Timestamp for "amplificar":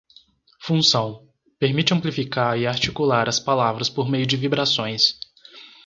1.93-2.57